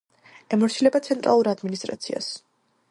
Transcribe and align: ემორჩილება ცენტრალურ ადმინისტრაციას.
ემორჩილება 0.55 1.01
ცენტრალურ 1.09 1.51
ადმინისტრაციას. 1.53 2.33